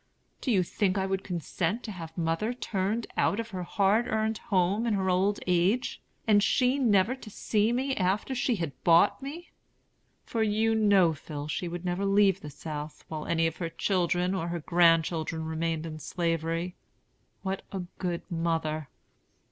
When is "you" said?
0.51-0.63, 10.41-10.73